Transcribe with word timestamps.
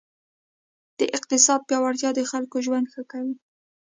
د 0.99 1.01
اقتصاد 1.17 1.59
پیاوړتیا 1.67 2.09
د 2.15 2.21
خلکو 2.31 2.57
ژوند 2.65 2.85
ښه 2.93 3.03
کوي. 3.11 3.35